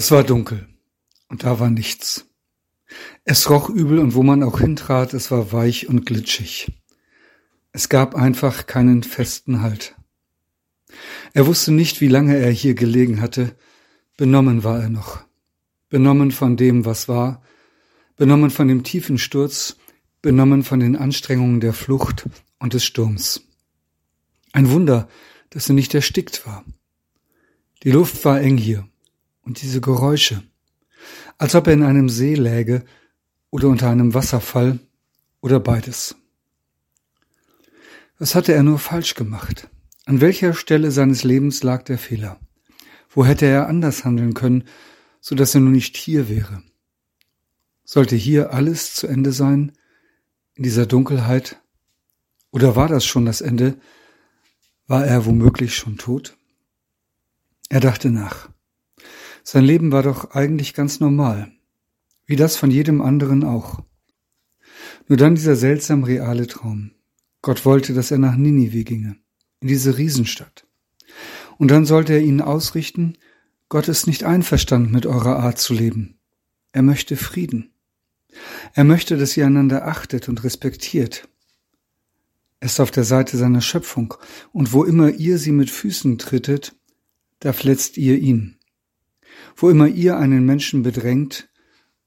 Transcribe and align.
Es 0.00 0.10
war 0.10 0.24
dunkel 0.24 0.66
und 1.28 1.44
da 1.44 1.60
war 1.60 1.68
nichts. 1.68 2.24
Es 3.26 3.50
roch 3.50 3.68
übel 3.68 3.98
und 3.98 4.14
wo 4.14 4.22
man 4.22 4.42
auch 4.42 4.60
hintrat, 4.60 5.12
es 5.12 5.30
war 5.30 5.52
weich 5.52 5.90
und 5.90 6.06
glitschig. 6.06 6.72
Es 7.72 7.90
gab 7.90 8.14
einfach 8.14 8.66
keinen 8.66 9.02
festen 9.02 9.60
Halt. 9.60 9.94
Er 11.34 11.46
wusste 11.46 11.70
nicht, 11.70 12.00
wie 12.00 12.08
lange 12.08 12.34
er 12.38 12.50
hier 12.50 12.72
gelegen 12.72 13.20
hatte, 13.20 13.54
benommen 14.16 14.64
war 14.64 14.80
er 14.80 14.88
noch, 14.88 15.22
benommen 15.90 16.30
von 16.30 16.56
dem, 16.56 16.86
was 16.86 17.06
war, 17.06 17.42
benommen 18.16 18.48
von 18.48 18.68
dem 18.68 18.84
tiefen 18.84 19.18
Sturz, 19.18 19.76
benommen 20.22 20.62
von 20.62 20.80
den 20.80 20.96
Anstrengungen 20.96 21.60
der 21.60 21.74
Flucht 21.74 22.26
und 22.58 22.72
des 22.72 22.86
Sturms. 22.86 23.42
Ein 24.52 24.70
Wunder, 24.70 25.10
dass 25.50 25.68
er 25.68 25.74
nicht 25.74 25.94
erstickt 25.94 26.46
war. 26.46 26.64
Die 27.82 27.90
Luft 27.90 28.24
war 28.24 28.40
eng 28.40 28.56
hier, 28.56 28.88
und 29.42 29.62
diese 29.62 29.80
Geräusche, 29.80 30.42
als 31.38 31.54
ob 31.54 31.66
er 31.66 31.72
in 31.72 31.82
einem 31.82 32.08
See 32.08 32.34
läge 32.34 32.84
oder 33.50 33.68
unter 33.68 33.88
einem 33.88 34.14
Wasserfall 34.14 34.78
oder 35.40 35.60
beides. 35.60 36.16
Was 38.18 38.34
hatte 38.34 38.52
er 38.52 38.62
nur 38.62 38.78
falsch 38.78 39.14
gemacht? 39.14 39.68
An 40.04 40.20
welcher 40.20 40.54
Stelle 40.54 40.90
seines 40.90 41.24
Lebens 41.24 41.62
lag 41.62 41.84
der 41.84 41.98
Fehler? 41.98 42.38
Wo 43.08 43.24
hätte 43.24 43.46
er 43.46 43.66
anders 43.66 44.04
handeln 44.04 44.34
können, 44.34 44.64
so 45.20 45.34
dass 45.34 45.54
er 45.54 45.60
nun 45.60 45.72
nicht 45.72 45.96
hier 45.96 46.28
wäre? 46.28 46.62
Sollte 47.84 48.16
hier 48.16 48.52
alles 48.52 48.94
zu 48.94 49.06
Ende 49.06 49.32
sein, 49.32 49.72
in 50.54 50.64
dieser 50.64 50.86
Dunkelheit? 50.86 51.56
Oder 52.50 52.76
war 52.76 52.88
das 52.88 53.04
schon 53.04 53.24
das 53.24 53.40
Ende? 53.40 53.80
War 54.86 55.06
er 55.06 55.24
womöglich 55.24 55.74
schon 55.74 55.96
tot? 55.96 56.36
Er 57.68 57.80
dachte 57.80 58.10
nach. 58.10 58.50
Sein 59.52 59.64
Leben 59.64 59.90
war 59.90 60.04
doch 60.04 60.30
eigentlich 60.30 60.74
ganz 60.74 61.00
normal, 61.00 61.50
wie 62.24 62.36
das 62.36 62.56
von 62.56 62.70
jedem 62.70 63.02
anderen 63.02 63.42
auch. 63.42 63.82
Nur 65.08 65.18
dann 65.18 65.34
dieser 65.34 65.56
seltsam 65.56 66.04
reale 66.04 66.46
Traum. 66.46 66.92
Gott 67.42 67.64
wollte, 67.64 67.92
dass 67.92 68.12
er 68.12 68.18
nach 68.18 68.36
Ninive 68.36 68.84
ginge, 68.84 69.16
in 69.58 69.66
diese 69.66 69.98
Riesenstadt. 69.98 70.68
Und 71.58 71.72
dann 71.72 71.84
sollte 71.84 72.12
er 72.12 72.20
ihnen 72.20 72.40
ausrichten, 72.40 73.18
Gott 73.68 73.88
ist 73.88 74.06
nicht 74.06 74.22
einverstanden 74.22 74.92
mit 74.92 75.04
eurer 75.04 75.40
Art 75.40 75.58
zu 75.58 75.74
leben. 75.74 76.20
Er 76.70 76.82
möchte 76.82 77.16
Frieden. 77.16 77.72
Er 78.74 78.84
möchte, 78.84 79.16
dass 79.16 79.36
ihr 79.36 79.46
einander 79.46 79.84
achtet 79.88 80.28
und 80.28 80.44
respektiert. 80.44 81.28
Er 82.60 82.66
ist 82.66 82.78
auf 82.78 82.92
der 82.92 83.02
Seite 83.02 83.36
seiner 83.36 83.62
Schöpfung, 83.62 84.14
und 84.52 84.72
wo 84.72 84.84
immer 84.84 85.10
ihr 85.10 85.38
sie 85.38 85.50
mit 85.50 85.70
Füßen 85.70 86.18
trittet, 86.18 86.76
da 87.40 87.52
verletzt 87.52 87.96
ihr 87.96 88.16
ihn. 88.16 88.59
Wo 89.56 89.70
immer 89.70 89.86
ihr 89.86 90.16
einen 90.16 90.46
Menschen 90.46 90.82
bedrängt, 90.82 91.48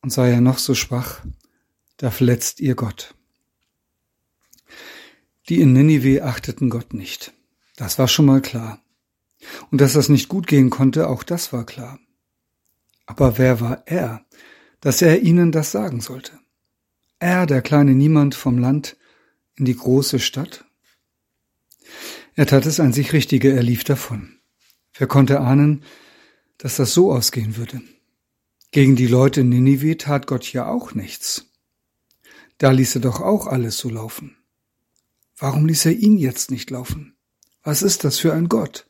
und 0.02 0.12
sei 0.12 0.32
er 0.32 0.42
noch 0.42 0.58
so 0.58 0.76
schwach, 0.76 1.22
da 1.98 2.12
verletzt 2.12 2.60
ihr 2.60 2.76
Gott. 2.76 3.16
Die 5.50 5.62
in 5.62 5.74
Ninive 5.74 6.24
achteten 6.24 6.70
Gott 6.70 6.94
nicht. 6.94 7.34
Das 7.76 7.98
war 8.00 8.08
schon 8.08 8.26
mal 8.26 8.42
klar. 8.42 8.82
Und 9.72 9.82
dass 9.82 9.94
das 9.94 10.10
nicht 10.10 10.30
gut 10.30 10.48
gehen 10.48 10.70
konnte, 10.70 11.08
auch 11.08 11.24
das 11.24 11.54
war 11.54 11.66
klar. 11.66 12.00
Aber 13.06 13.38
wer 13.38 13.60
war 13.60 13.84
er, 13.86 14.26
dass 14.82 15.02
er 15.02 15.22
ihnen 15.22 15.52
das 15.52 15.72
sagen 15.72 16.02
sollte? 16.02 16.40
Er, 17.20 17.46
der 17.46 17.62
kleine 17.62 17.96
Niemand 17.96 18.36
vom 18.36 18.58
Land 18.58 18.98
in 19.56 19.66
die 19.66 19.76
große 19.76 20.20
Stadt? 20.20 20.66
Er 22.36 22.48
tat 22.48 22.66
es 22.66 22.80
an 22.80 22.94
sich 22.94 23.14
Richtige, 23.14 23.54
er 23.54 23.64
lief 23.64 23.84
davon. 23.84 24.40
Wer 24.94 25.08
konnte 25.08 25.40
ahnen, 25.40 25.84
dass 26.64 26.78
das 26.78 26.94
so 26.94 27.12
ausgehen 27.12 27.58
würde? 27.58 27.82
Gegen 28.72 28.96
die 28.96 29.08
Leute 29.08 29.42
in 29.42 29.50
Ninive 29.50 29.98
tat 29.98 30.28
Gott 30.28 30.54
ja 30.54 30.66
auch 30.66 30.94
nichts. 30.94 31.52
Da 32.58 32.72
ließ 32.72 32.96
er 32.96 33.02
doch 33.02 33.20
auch 33.20 33.48
alles 33.48 33.78
so 33.78 33.90
laufen. 33.90 34.38
Warum 35.36 35.66
ließ 35.66 35.88
er 35.88 35.92
ihn 35.92 36.18
jetzt 36.18 36.52
nicht 36.52 36.70
laufen? 36.70 37.18
Was 37.64 37.82
ist 37.82 38.06
das 38.06 38.18
für 38.18 38.32
ein 38.32 38.48
Gott? 38.48 38.88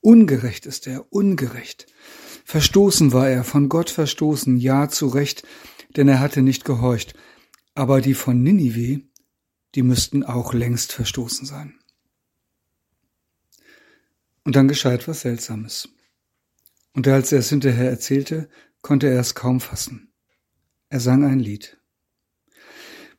Ungerecht 0.00 0.64
ist 0.64 0.86
er, 0.86 1.12
ungerecht. 1.12 1.88
Verstoßen 2.46 3.12
war 3.12 3.28
er, 3.28 3.44
von 3.44 3.68
Gott 3.68 3.90
verstoßen, 3.90 4.56
ja 4.56 4.88
zu 4.88 5.08
Recht, 5.08 5.46
denn 5.96 6.08
er 6.08 6.20
hatte 6.20 6.40
nicht 6.40 6.64
gehorcht. 6.64 7.12
Aber 7.74 8.00
die 8.00 8.14
von 8.14 8.42
Ninive, 8.42 9.02
die 9.74 9.82
müssten 9.82 10.24
auch 10.24 10.54
längst 10.54 10.92
verstoßen 10.92 11.44
sein. 11.44 11.74
Und 14.42 14.56
dann 14.56 14.68
geschah 14.68 14.94
etwas 14.94 15.20
Seltsames. 15.20 15.90
Und 16.92 17.06
als 17.08 17.32
er 17.32 17.38
es 17.38 17.48
hinterher 17.48 17.90
erzählte, 17.90 18.48
konnte 18.82 19.08
er 19.08 19.20
es 19.20 19.34
kaum 19.34 19.60
fassen. 19.60 20.12
Er 20.88 21.00
sang 21.00 21.24
ein 21.24 21.38
Lied. 21.38 21.78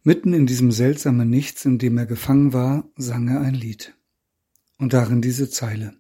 Mitten 0.04 0.34
in 0.34 0.48
diesem 0.48 0.72
seltsamen 0.72 1.30
Nichts, 1.30 1.64
in 1.66 1.78
dem 1.78 1.98
er 1.98 2.06
gefangen 2.06 2.54
war, 2.54 2.90
sang 2.98 3.28
er 3.28 3.42
ein 3.42 3.54
Lied. 3.54 3.96
Und 4.78 4.94
darin 4.94 5.22
diese 5.22 5.50
Zeile. 5.50 5.94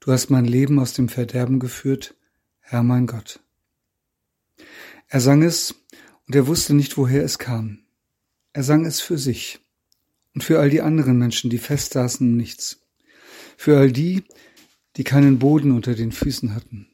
Du 0.00 0.12
hast 0.12 0.30
mein 0.30 0.44
Leben 0.44 0.78
aus 0.78 0.92
dem 0.92 1.08
Verderben 1.08 1.58
geführt, 1.58 2.14
Herr 2.60 2.82
mein 2.82 3.06
Gott. 3.06 3.40
Er 5.08 5.20
sang 5.20 5.42
es, 5.42 5.74
und 6.26 6.34
er 6.34 6.46
wusste 6.46 6.74
nicht, 6.74 6.96
woher 6.96 7.24
es 7.24 7.38
kam. 7.38 7.80
Er 8.52 8.62
sang 8.62 8.84
es 8.86 9.00
für 9.00 9.18
sich 9.18 9.60
und 10.34 10.42
für 10.42 10.58
all 10.60 10.70
die 10.70 10.80
anderen 10.80 11.18
Menschen, 11.18 11.50
die 11.50 11.58
festsaßen 11.58 12.26
im 12.26 12.36
Nichts. 12.36 12.80
Für 13.56 13.78
all 13.78 13.90
die, 13.90 14.24
die 14.96 15.04
keinen 15.04 15.38
Boden 15.38 15.72
unter 15.72 15.94
den 15.94 16.12
Füßen 16.12 16.54
hatten. 16.54 16.88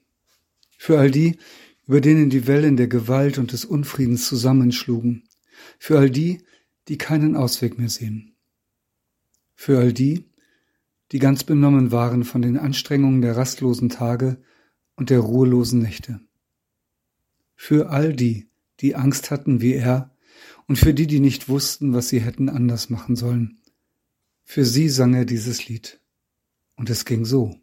Für 0.78 0.98
all 0.98 1.10
die, 1.10 1.38
über 1.86 2.00
denen 2.00 2.30
die 2.30 2.46
Wellen 2.46 2.76
der 2.76 2.88
Gewalt 2.88 3.38
und 3.38 3.52
des 3.52 3.64
Unfriedens 3.64 4.26
zusammenschlugen 4.26 5.24
für 5.78 5.98
all 5.98 6.10
die, 6.10 6.42
die 6.88 6.98
keinen 6.98 7.36
Ausweg 7.36 7.78
mehr 7.78 7.88
sehen. 7.88 8.34
Für 9.54 9.78
all 9.78 9.92
die, 9.92 10.30
die 11.12 11.18
ganz 11.18 11.44
benommen 11.44 11.92
waren 11.92 12.24
von 12.24 12.42
den 12.42 12.58
Anstrengungen 12.58 13.22
der 13.22 13.36
rastlosen 13.36 13.88
Tage 13.88 14.42
und 14.96 15.10
der 15.10 15.20
ruhelosen 15.20 15.80
Nächte. 15.80 16.20
Für 17.54 17.90
all 17.90 18.14
die, 18.14 18.48
die 18.80 18.96
Angst 18.96 19.30
hatten 19.30 19.60
wie 19.60 19.74
er, 19.74 20.10
und 20.66 20.76
für 20.76 20.94
die, 20.94 21.06
die 21.06 21.20
nicht 21.20 21.48
wussten, 21.48 21.92
was 21.92 22.08
sie 22.08 22.20
hätten 22.20 22.48
anders 22.48 22.88
machen 22.88 23.14
sollen. 23.14 23.60
Für 24.44 24.64
sie 24.64 24.88
sang 24.88 25.12
er 25.12 25.24
dieses 25.24 25.68
Lied. 25.68 26.00
Und 26.76 26.88
es 26.88 27.04
ging 27.04 27.24
so. 27.24 27.60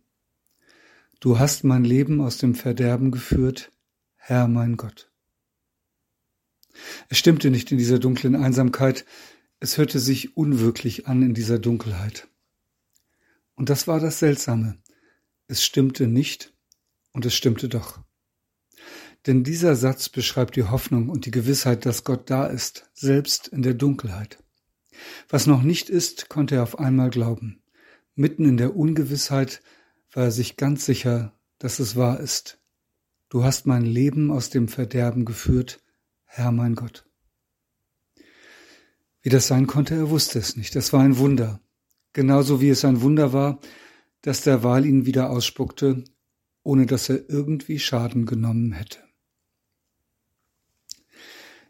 Du 1.19 1.37
hast 1.37 1.65
mein 1.65 1.83
Leben 1.83 2.21
aus 2.21 2.37
dem 2.37 2.55
Verderben 2.55 3.11
geführt, 3.11 3.71
Herr 4.15 4.47
mein 4.47 4.77
Gott. 4.77 5.11
Es 7.09 7.17
stimmte 7.17 7.49
nicht 7.51 7.71
in 7.73 7.77
dieser 7.77 7.99
dunklen 7.99 8.37
Einsamkeit, 8.37 9.05
es 9.59 9.77
hörte 9.77 9.99
sich 9.99 10.37
unwirklich 10.37 11.07
an 11.07 11.21
in 11.21 11.33
dieser 11.33 11.59
Dunkelheit. 11.59 12.29
Und 13.55 13.69
das 13.69 13.85
war 13.85 13.99
das 13.99 14.19
Seltsame. 14.19 14.77
Es 15.47 15.61
stimmte 15.61 16.07
nicht 16.07 16.53
und 17.11 17.25
es 17.25 17.35
stimmte 17.35 17.67
doch. 17.67 17.99
Denn 19.27 19.43
dieser 19.43 19.75
Satz 19.75 20.07
beschreibt 20.07 20.55
die 20.55 20.63
Hoffnung 20.63 21.09
und 21.09 21.25
die 21.25 21.31
Gewissheit, 21.31 21.85
dass 21.85 22.05
Gott 22.05 22.29
da 22.29 22.47
ist, 22.47 22.89
selbst 22.93 23.49
in 23.49 23.61
der 23.61 23.73
Dunkelheit. 23.73 24.41
Was 25.27 25.47
noch 25.47 25.63
nicht 25.63 25.89
ist, 25.89 26.29
konnte 26.29 26.55
er 26.55 26.63
auf 26.63 26.79
einmal 26.79 27.09
glauben. 27.09 27.61
Mitten 28.15 28.45
in 28.45 28.55
der 28.55 28.77
Ungewissheit 28.77 29.61
war 30.13 30.25
er 30.25 30.31
sich 30.31 30.57
ganz 30.57 30.85
sicher, 30.85 31.33
dass 31.57 31.79
es 31.79 31.95
wahr 31.95 32.19
ist. 32.19 32.59
Du 33.29 33.43
hast 33.43 33.67
mein 33.67 33.85
Leben 33.85 34.31
aus 34.31 34.49
dem 34.49 34.67
Verderben 34.67 35.25
geführt, 35.25 35.83
Herr 36.25 36.51
mein 36.51 36.75
Gott. 36.75 37.05
Wie 39.21 39.29
das 39.29 39.47
sein 39.47 39.67
konnte, 39.67 39.95
er 39.95 40.09
wusste 40.09 40.39
es 40.39 40.55
nicht. 40.55 40.75
Das 40.75 40.93
war 40.93 41.01
ein 41.01 41.17
Wunder. 41.17 41.61
Genauso 42.13 42.61
wie 42.61 42.69
es 42.69 42.85
ein 42.85 43.01
Wunder 43.01 43.33
war, 43.33 43.59
dass 44.21 44.41
der 44.41 44.63
Wal 44.63 44.85
ihn 44.85 45.05
wieder 45.05 45.29
ausspuckte, 45.29 46.03
ohne 46.63 46.85
dass 46.85 47.09
er 47.09 47.29
irgendwie 47.29 47.79
Schaden 47.79 48.25
genommen 48.25 48.71
hätte. 48.71 48.99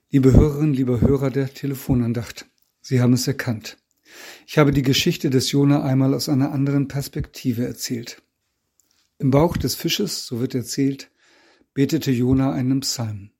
Liebe 0.09 0.31
Hörerinnen, 0.33 0.73
liebe 0.73 1.01
Hörer 1.01 1.29
der 1.29 1.53
Telefonandacht, 1.53 2.47
Sie 2.81 3.01
haben 3.01 3.13
es 3.13 3.27
erkannt. 3.27 3.77
Ich 4.47 4.57
habe 4.57 4.71
die 4.71 4.81
Geschichte 4.81 5.29
des 5.29 5.51
Jona 5.51 5.83
einmal 5.83 6.13
aus 6.13 6.29
einer 6.29 6.51
anderen 6.51 6.87
Perspektive 6.87 7.65
erzählt. 7.65 8.23
Im 9.21 9.31
Bauch 9.31 9.57
des 9.57 9.75
Fisches, 9.75 10.25
so 10.25 10.39
wird 10.39 10.55
erzählt, 10.55 11.11
betete 11.73 12.09
Jona 12.09 12.53
einen 12.53 12.79
Psalm. 12.79 13.31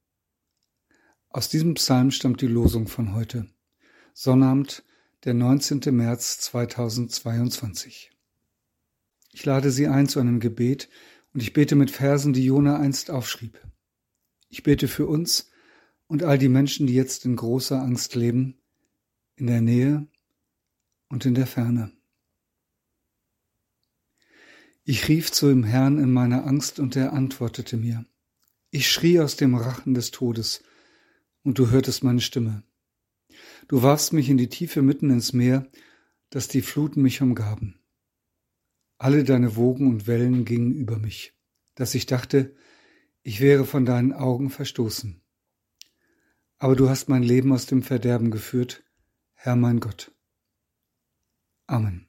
Aus 1.29 1.47
diesem 1.47 1.75
Psalm 1.75 2.11
stammt 2.11 2.41
die 2.41 2.47
Losung 2.47 2.89
von 2.89 3.13
heute. 3.13 3.47
Sonnabend, 4.13 4.83
der 5.23 5.35
19. 5.35 5.79
März 5.95 6.41
2022. 6.41 8.11
Ich 9.31 9.45
lade 9.45 9.71
Sie 9.71 9.87
ein 9.87 10.09
zu 10.09 10.19
einem 10.19 10.41
Gebet 10.41 10.89
und 11.33 11.41
ich 11.41 11.53
bete 11.53 11.77
mit 11.77 11.91
Versen, 11.91 12.33
die 12.33 12.43
Jona 12.43 12.77
einst 12.77 13.09
aufschrieb. 13.09 13.57
Ich 14.49 14.63
bete 14.63 14.89
für 14.89 15.07
uns 15.07 15.49
und 16.07 16.23
all 16.23 16.37
die 16.37 16.49
Menschen, 16.49 16.87
die 16.87 16.95
jetzt 16.95 17.23
in 17.23 17.37
großer 17.37 17.81
Angst 17.81 18.15
leben, 18.15 18.61
in 19.37 19.47
der 19.47 19.61
Nähe 19.61 20.07
und 21.07 21.25
in 21.25 21.35
der 21.35 21.47
Ferne. 21.47 21.93
Ich 24.91 25.07
rief 25.07 25.31
zu 25.31 25.49
dem 25.49 25.63
Herrn 25.63 25.99
in 25.99 26.11
meiner 26.11 26.47
Angst 26.47 26.79
und 26.79 26.95
er 26.95 27.13
antwortete 27.13 27.77
mir. 27.77 28.07
Ich 28.71 28.89
schrie 28.89 29.19
aus 29.19 29.35
dem 29.35 29.53
Rachen 29.53 29.93
des 29.93 30.09
Todes, 30.09 30.63
und 31.43 31.59
du 31.59 31.69
hörtest 31.69 32.03
meine 32.03 32.21
Stimme. 32.21 32.63
Du 33.67 33.83
warfst 33.83 34.13
mich 34.13 34.31
in 34.31 34.37
die 34.37 34.49
Tiefe 34.49 34.81
mitten 34.81 35.11
ins 35.11 35.31
Meer, 35.31 35.69
dass 36.31 36.47
die 36.47 36.63
Fluten 36.63 37.03
mich 37.03 37.21
umgaben. 37.21 37.79
Alle 38.97 39.23
deine 39.23 39.55
Wogen 39.55 39.85
und 39.85 40.07
Wellen 40.07 40.43
gingen 40.43 40.73
über 40.73 40.97
mich, 40.97 41.37
dass 41.75 41.93
ich 41.93 42.07
dachte, 42.07 42.55
ich 43.21 43.41
wäre 43.41 43.65
von 43.65 43.85
deinen 43.85 44.11
Augen 44.11 44.49
verstoßen. 44.49 45.21
Aber 46.57 46.75
du 46.75 46.89
hast 46.89 47.09
mein 47.09 47.21
Leben 47.21 47.53
aus 47.53 47.67
dem 47.67 47.83
Verderben 47.83 48.31
geführt, 48.31 48.83
Herr 49.35 49.55
mein 49.55 49.81
Gott. 49.81 50.11
Amen. 51.67 52.08